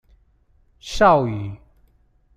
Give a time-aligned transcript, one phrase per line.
[0.79, 1.57] 邵語